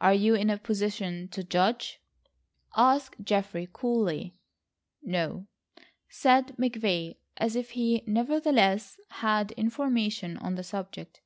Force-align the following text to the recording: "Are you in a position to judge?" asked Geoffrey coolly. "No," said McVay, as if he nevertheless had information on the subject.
"Are 0.00 0.12
you 0.12 0.34
in 0.34 0.50
a 0.50 0.58
position 0.58 1.28
to 1.28 1.44
judge?" 1.44 2.00
asked 2.76 3.22
Geoffrey 3.22 3.68
coolly. 3.72 4.34
"No," 5.04 5.46
said 6.08 6.56
McVay, 6.58 7.18
as 7.36 7.54
if 7.54 7.70
he 7.70 8.02
nevertheless 8.04 8.98
had 9.08 9.52
information 9.52 10.36
on 10.36 10.56
the 10.56 10.64
subject. 10.64 11.20